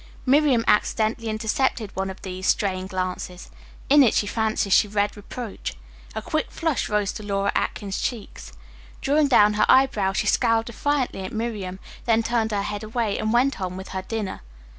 Miriam 0.25 0.65
accidentally 0.67 1.27
intercepted 1.29 1.95
one 1.95 2.09
of 2.09 2.23
these 2.23 2.47
straying 2.47 2.87
glances. 2.87 3.51
In 3.87 4.01
it 4.01 4.15
she 4.15 4.25
fancied 4.25 4.73
she 4.73 4.87
read 4.87 5.15
reproach. 5.15 5.75
A 6.15 6.23
quick 6.23 6.49
flush 6.49 6.89
rose 6.89 7.11
to 7.11 7.23
Laura 7.23 7.51
Atkins's 7.53 8.01
cheeks. 8.01 8.51
Drawing 8.99 9.27
down 9.27 9.53
her 9.53 9.65
eyebrows 9.69 10.17
she 10.17 10.25
scowled 10.25 10.65
defiantly 10.65 11.23
at 11.23 11.33
Miriam, 11.33 11.77
then 12.05 12.23
turned 12.23 12.49
her 12.49 12.63
head 12.63 12.81
away, 12.81 13.19
and 13.19 13.31
went 13.31 13.61
on 13.61 13.77
with 13.77 13.89
her 13.89 14.01
dinner. 14.01 14.41